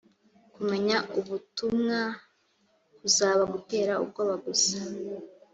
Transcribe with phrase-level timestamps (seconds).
[0.53, 1.99] kumenya ubutumwa
[2.97, 4.77] kuzaba gutera ubwoba gusa